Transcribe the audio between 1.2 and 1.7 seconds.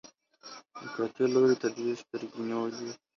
لوري ته